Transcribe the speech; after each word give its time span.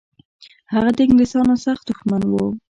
هغه 0.73 0.89
د 0.97 0.99
انګلیسانو 1.05 1.55
سخت 1.65 1.83
دښمن 1.89 2.21
و. 2.27 2.33